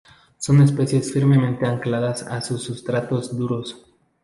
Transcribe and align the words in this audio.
Son 0.39 0.59
especies 0.63 1.13
firmemente 1.13 1.67
ancladas 1.67 2.23
a 2.23 2.41
sustratos 2.41 3.37
duros. 3.37 3.85